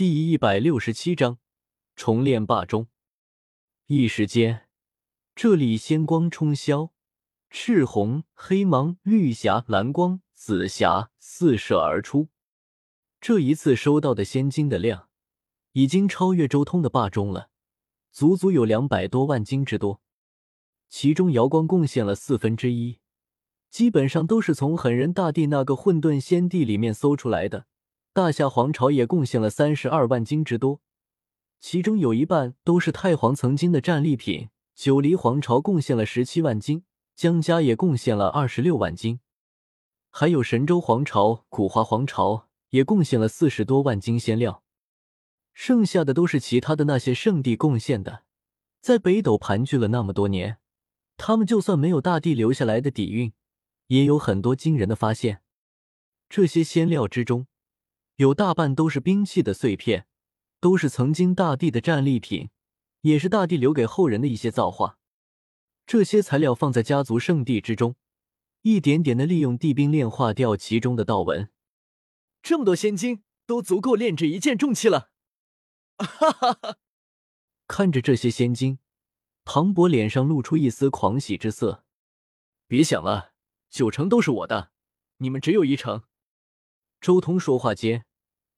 [0.00, 1.36] 第一百六十七章
[1.94, 2.86] 重炼霸中。
[3.84, 4.66] 一时间，
[5.34, 6.92] 这里仙光冲霄，
[7.50, 12.30] 赤红、黑芒、绿霞、蓝光、紫霞四射而出。
[13.20, 15.10] 这一次收到的仙金的量，
[15.72, 17.50] 已经超越周通的霸中了，
[18.10, 20.00] 足足有两百多万斤之多。
[20.88, 23.00] 其中瑶光贡献了四分之一，
[23.68, 27.66] 基本上都是从狠人大帝那个混沌仙地里面搜出来的。
[28.12, 30.80] 大夏皇朝也贡献了三十二万斤之多，
[31.60, 34.48] 其中有一半都是太皇曾经的战利品。
[34.74, 39.20] 九黎皇朝贡献了十七万斤，江家也贡献了二十六万斤，
[40.08, 44.64] 还有神州皇朝、古华皇朝也贡献了四十多万斤仙料，
[45.52, 48.22] 剩下的都是其他的那些圣地贡献的。
[48.80, 50.56] 在北斗盘踞了那么多年，
[51.18, 53.32] 他们就算没有大帝留下来的底蕴，
[53.88, 55.42] 也有很多惊人的发现。
[56.30, 57.46] 这些仙料之中，
[58.20, 60.06] 有大半都是兵器的碎片，
[60.60, 62.50] 都是曾经大帝的战利品，
[63.00, 64.98] 也是大帝留给后人的一些造化。
[65.86, 67.96] 这些材料放在家族圣地之中，
[68.60, 71.48] 一点点的利用地冰炼化掉其中的道纹。
[72.42, 75.12] 这么多仙金都足够炼制一件重器了。
[75.96, 76.76] 哈哈哈！
[77.66, 78.80] 看着这些仙金，
[79.46, 81.86] 唐博脸上露出一丝狂喜之色。
[82.66, 83.32] 别想了，
[83.70, 84.72] 九成都是我的，
[85.16, 86.02] 你们只有一成。
[87.00, 88.04] 周通说话间。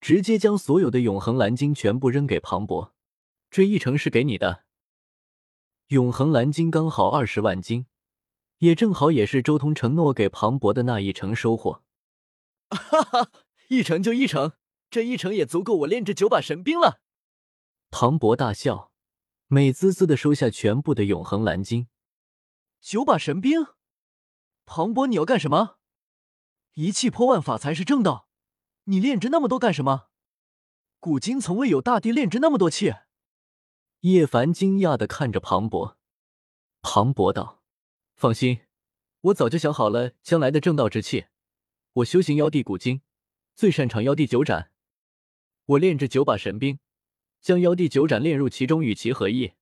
[0.00, 2.94] 直接将所有的永恒蓝晶全部扔给庞博，
[3.50, 4.64] 这一成是给你的。
[5.88, 7.86] 永恒蓝晶刚好二十万金，
[8.58, 11.82] 也正好也是周通承诺给庞博的那一成收获。
[12.70, 13.30] 哈哈，
[13.68, 14.52] 一成就一成，
[14.90, 17.00] 这一成也足够我炼制九把神兵了。
[17.90, 18.92] 庞博大笑，
[19.46, 21.88] 美滋滋的收下全部的永恒蓝晶。
[22.80, 23.66] 九把神兵，
[24.66, 25.78] 庞博，你要干什么？
[26.74, 28.27] 一气破万法才是正道。
[28.90, 30.08] 你炼制那么多干什么？
[30.98, 32.94] 古今从未有大帝炼制那么多气。
[34.00, 35.98] 叶凡惊讶的看着庞博。
[36.80, 37.62] 庞博道
[38.16, 38.60] ：“放心，
[39.20, 41.26] 我早就想好了将来的正道之气。
[41.92, 43.02] 我修行妖帝古经，
[43.54, 44.72] 最擅长妖帝九斩。
[45.66, 46.78] 我炼制九把神兵，
[47.42, 49.52] 将妖帝九斩炼入其中，与其合一。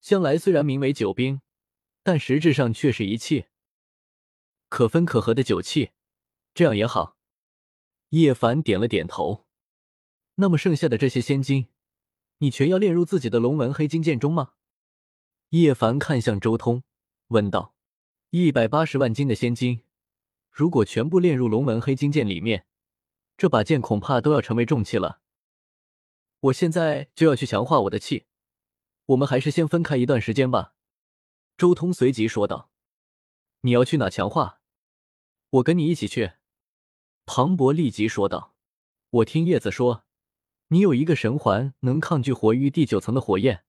[0.00, 1.40] 将来虽然名为九兵，
[2.04, 3.46] 但实质上却是一气，
[4.68, 5.90] 可分可合的九气。
[6.54, 7.17] 这样也好。”
[8.10, 9.46] 叶凡点了点头。
[10.36, 11.66] 那么剩下的这些仙金，
[12.38, 14.52] 你全要炼入自己的龙纹黑金剑中吗？
[15.50, 16.84] 叶凡看向周通，
[17.28, 17.74] 问道
[18.30, 19.82] ：“一百八十万斤的仙金，
[20.50, 22.66] 如果全部炼入龙纹黑金剑里面，
[23.36, 25.20] 这把剑恐怕都要成为重器了。
[26.40, 28.26] 我现在就要去强化我的气，
[29.06, 30.74] 我们还是先分开一段时间吧。”
[31.58, 32.70] 周通随即说道
[33.62, 34.60] ：“你要去哪强化？
[35.50, 36.34] 我跟你一起去。”
[37.30, 38.54] 庞博立即说道
[39.20, 40.06] ：“我听叶子说，
[40.68, 43.66] 你有一个神环能抗拒火域第九层的火焰，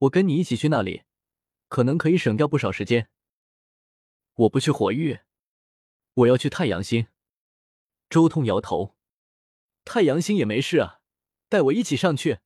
[0.00, 1.04] 我跟你一起去那里，
[1.68, 3.08] 可能可以省掉不少时间。”
[4.36, 5.20] 我不去火域，
[6.12, 7.06] 我要去太阳星。
[8.10, 8.94] 周通摇头
[9.86, 11.00] ：“太阳星也没事啊，
[11.48, 12.40] 带我一起上去。”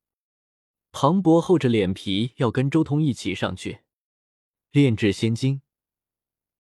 [0.93, 3.81] 庞博厚着脸皮要跟周通一起上去
[4.71, 5.63] 炼制仙金，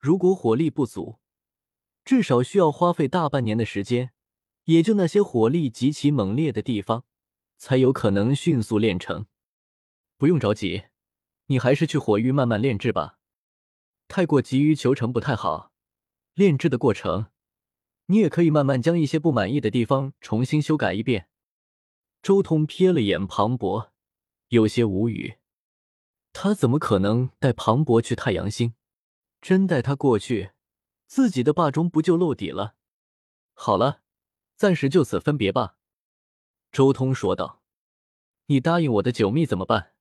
[0.00, 1.20] 如果火力不足。
[2.06, 4.12] 至少需要花费大半年的时间，
[4.66, 7.04] 也就那些火力极其猛烈的地方，
[7.58, 9.26] 才有可能迅速炼成。
[10.16, 10.84] 不用着急，
[11.46, 13.18] 你还是去火域慢慢炼制吧。
[14.06, 15.72] 太过急于求成不太好。
[16.34, 17.26] 炼制的过程，
[18.06, 21.28] 你也可以慢慢将一些不满意的地方重新修改一遍。
[22.22, 23.92] 周通瞥了眼庞博，
[24.50, 25.38] 有些无语。
[26.32, 28.74] 他怎么可能带庞博去太阳星？
[29.40, 30.50] 真带他过去？
[31.06, 32.74] 自己的霸中不就露底了？
[33.54, 34.02] 好了，
[34.56, 35.78] 暂时就此分别吧。”
[36.70, 37.62] 周通说道。
[38.46, 39.94] “你答应我的九秘怎么办？”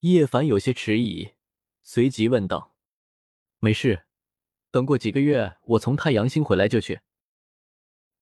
[0.00, 1.34] 叶凡有些迟疑，
[1.82, 2.74] 随即问道。
[3.58, 4.06] “没事，
[4.70, 7.00] 等过几个月，我从太阳星回来就去。”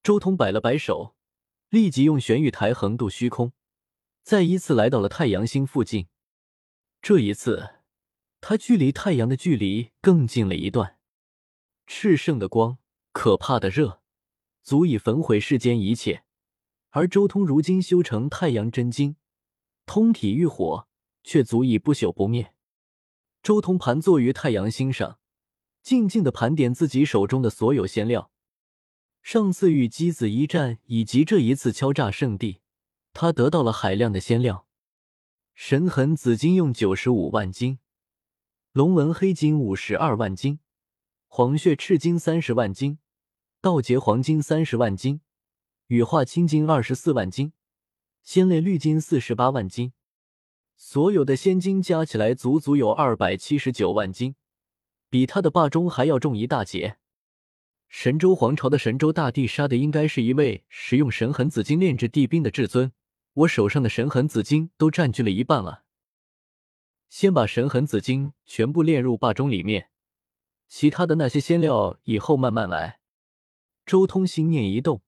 [0.03, 1.17] 周通摆了摆手，
[1.69, 3.53] 立即用玄玉台横渡虚空，
[4.23, 6.09] 再一次来到了太阳星附近。
[7.03, 7.81] 这一次，
[8.41, 10.96] 他距离太阳的距离更近了一段。
[11.87, 12.79] 炽盛的光，
[13.13, 14.01] 可怕的热，
[14.63, 16.25] 足以焚毁世间一切。
[16.91, 19.17] 而周通如今修成太阳真经，
[19.85, 20.89] 通体浴火，
[21.23, 22.55] 却足以不朽不灭。
[23.43, 25.19] 周通盘坐于太阳星上，
[25.83, 28.31] 静静的盘点自己手中的所有仙料。
[29.23, 32.61] 上次与姬子一战，以及这一次敲诈圣地，
[33.13, 34.67] 他得到了海量的仙料：
[35.55, 37.79] 神痕紫金用九十五万斤，
[38.73, 40.61] 龙纹黑金五十二万斤。
[41.37, 42.97] 黄血赤金三十万斤，
[43.61, 45.21] 道劫黄金三十万斤，
[45.89, 47.53] 羽化青金二十四万斤，
[48.23, 49.93] 仙类绿金四十八万斤，
[50.77, 54.35] 所有的仙金加起来足足有二百七十九万斤，
[55.11, 56.97] 比他的霸中还要重一大截。
[57.87, 62.93] 神州皇朝的神州大帝杀的应该是一位使用神痕紫金炼制帝兵的至尊，
[63.35, 65.83] 我手上的神痕紫金都占据了一半了。
[67.11, 69.91] 先把神痕紫金全部炼入霸中里面，
[70.69, 73.01] 其他的那些仙料以后慢慢来。
[73.85, 75.03] 周通心念一动，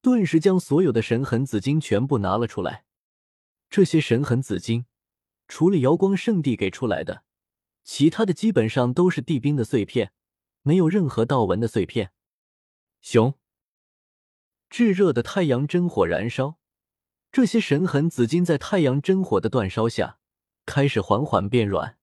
[0.00, 2.84] 顿时将所有的神痕紫金全部拿了出来。
[3.68, 4.86] 这些神痕紫金，
[5.48, 7.24] 除了瑶光圣地给出来的，
[7.82, 10.12] 其他的基本上都是地兵的碎片，
[10.62, 12.12] 没有任何道纹的碎片。
[13.02, 13.34] 熊，
[14.70, 16.58] 炙热的太阳真火燃烧，
[17.30, 20.18] 这些神痕紫金在太阳真火的煅烧下，
[20.64, 21.98] 开始缓缓变软。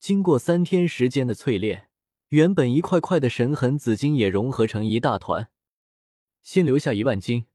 [0.00, 1.89] 经过三天时间的淬炼，
[2.30, 5.50] 原本一块块的神痕紫金也融合成一大团。
[6.42, 7.46] 先留下一万斤，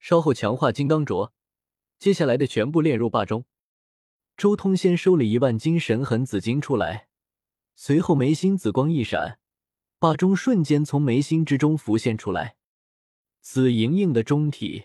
[0.00, 1.32] 稍后强化金刚镯，
[1.98, 3.44] 接下来的全部炼入霸中。
[4.38, 7.08] 周通先收了一万斤神痕紫金出来，
[7.74, 9.38] 随后眉心紫光一闪，
[9.98, 12.56] 霸中瞬间从眉心之中浮现出来，
[13.42, 14.84] 紫莹莹的中体，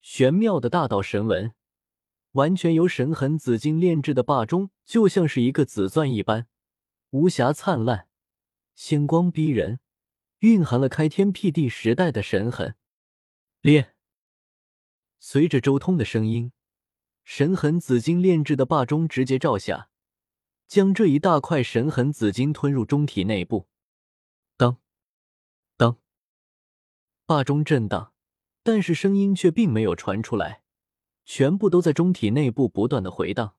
[0.00, 1.52] 玄妙的大道神纹，
[2.32, 6.46] 完全由神痕紫金炼制的霸中，就像是一个紫钻一般，
[7.10, 8.08] 无瑕灿烂，
[8.74, 9.80] 仙光逼人，
[10.40, 12.76] 蕴含了开天辟地时代的神痕。
[13.60, 13.94] 炼。
[15.18, 16.52] 随着周通的声音，
[17.24, 19.90] 神痕紫金炼制的霸中直接照下，
[20.66, 23.68] 将这一大块神痕紫金吞入中体内部。
[24.56, 24.78] 当
[25.76, 25.98] 当，
[27.26, 28.14] 霸中震荡，
[28.62, 30.62] 但是声音却并没有传出来，
[31.26, 33.56] 全部都在中体内部不断的回荡。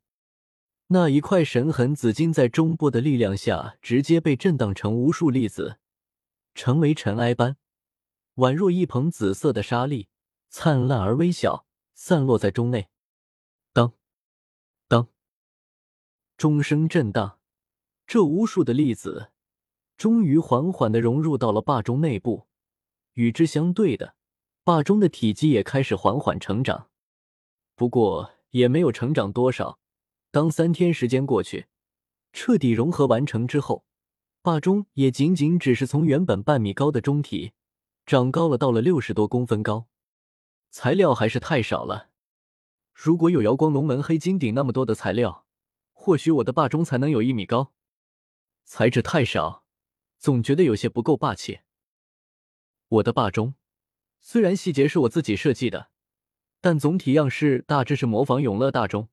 [0.94, 5.78] 那一块神痕紫金在中波的力量下，直接被震荡成无数粒子，
[6.54, 7.56] 成为尘埃般。
[8.36, 10.10] 宛若一捧紫色的沙粒，
[10.50, 12.90] 灿烂而微小，散落在中内。
[13.72, 13.94] 当
[14.90, 15.08] 当，
[16.36, 17.40] 钟声震荡，
[18.06, 19.32] 这无数的粒子
[19.96, 22.48] 终于缓缓的融入到了霸中内部。
[23.14, 24.16] 与之相对的，
[24.66, 26.90] 霸中的体积也开始缓缓成长，
[27.76, 29.80] 不过也没有成长多少。
[30.32, 31.68] 当三天时间过去，
[32.32, 33.84] 彻底融合完成之后，
[34.42, 37.52] 霸中也仅仅只是从原本半米高的中体。
[38.06, 39.88] 长高了，到了六十多公分高，
[40.70, 42.10] 材料还是太少了。
[42.94, 45.46] 如果有瑶光龙门黑金鼎那么多的材料，
[45.92, 47.74] 或许我的霸中才能有一米高。
[48.64, 49.66] 材质太少，
[50.18, 51.60] 总觉得有些不够霸气。
[52.88, 53.56] 我的霸中
[54.20, 55.90] 虽然细节是我自己设计的，
[56.62, 59.10] 但总体样式大致是模仿永乐大钟。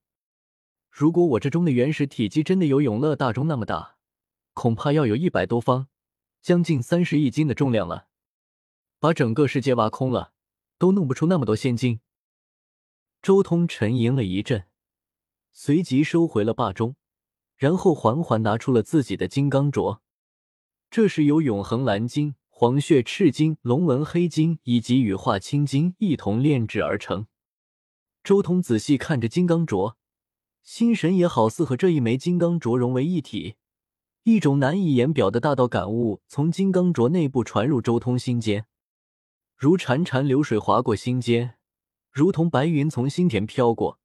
[0.90, 3.96] 如果我这钟的原始体积真的有永乐大钟那么大，
[4.54, 5.88] 恐怕要有一百多方，
[6.42, 8.08] 将近三十亿斤的重量了。
[8.98, 10.32] 把整个世界挖空了，
[10.76, 12.00] 都弄不出那么多仙金。
[13.22, 14.64] 周通沉吟了一阵，
[15.52, 16.96] 随即收回了霸钟，
[17.56, 20.00] 然后缓缓拿出了自己的金刚镯。
[20.90, 27.26] 这是由永恒蓝金、黄血赤金、龙纹黑金以及羽化青金一同炼制而成。
[28.24, 29.94] 周通仔细看着金刚镯，
[30.68, 33.56] 心神也好似和这一枚金刚镯融为一体，
[34.24, 38.66] 一种难以言表的大道感悟从金刚镯内部传入周通心间。
[39.56, 41.56] 如潺潺流水划过心间，
[42.10, 43.98] 如同白云从心田飘过，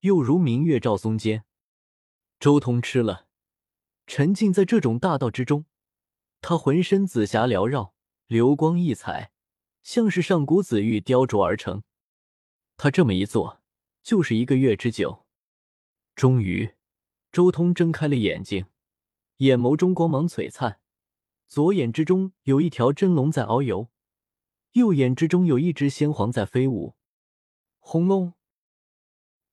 [0.00, 1.44] 又如明月照松间。
[2.40, 3.26] 周通吃了，
[4.06, 5.66] 沉浸在这种大道之中。
[6.40, 7.92] 他浑身紫霞缭绕，
[8.26, 9.30] 流光溢彩，
[9.82, 11.82] 像是上古紫玉雕琢而成。
[12.78, 13.60] 他这么一做，
[14.02, 15.26] 就是一个月之久。
[16.18, 16.74] 终于，
[17.30, 18.66] 周通睁开了眼睛，
[19.36, 20.80] 眼眸中光芒璀璨，
[21.46, 23.88] 左眼之中有一条真龙在遨游。
[24.72, 26.96] 右眼之中有一只仙凰在飞舞，
[27.78, 28.32] 轰隆！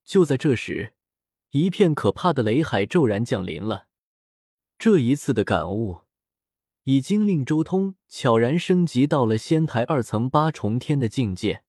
[0.04, 0.94] 就在这时，
[1.50, 3.86] 一片可怕的雷海骤然降临了。
[4.76, 6.00] 这一次的感悟，
[6.82, 11.62] 已经令周通悄然升级到了仙台二层八重天的境界。